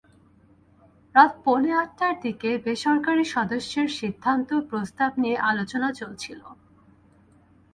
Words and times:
রাত 1.15 1.31
পৌনে 1.43 1.71
আটটার 1.73 2.15
দিকে 2.21 2.49
বেসরকারি 2.65 3.25
সদস্যদের 3.35 3.89
সিদ্ধান্ত 3.99 4.49
প্রস্তাব 4.69 5.11
নিয়ে 5.17 5.37
আলোচনা 5.51 5.89
চলছিল। 5.91 6.41